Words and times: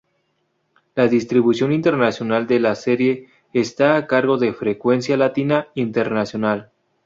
La 0.95 1.07
Distribución 1.07 1.71
internacional 1.71 2.47
de 2.47 2.59
la 2.59 2.73
serie 2.73 3.27
está 3.53 3.95
a 3.97 4.07
cargo 4.07 4.39
de 4.39 4.51
Frecuencia 4.51 5.15
Latina 5.15 5.67
International. 5.75 6.71